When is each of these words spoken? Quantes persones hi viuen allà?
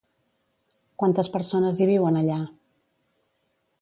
Quantes 1.03 1.29
persones 1.35 1.81
hi 1.83 1.89
viuen 1.91 2.19
allà? 2.23 2.39